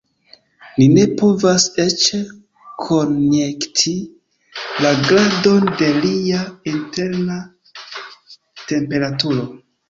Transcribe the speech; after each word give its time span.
Ni 0.75 0.85
ne 0.91 1.01
povas 1.17 1.65
eĉ 1.83 2.05
konjekti 2.85 3.93
la 4.85 4.93
gradon 5.09 5.69
de 5.83 5.91
lia 5.99 6.41
interna 6.73 7.39
temperaturo. 8.73 9.47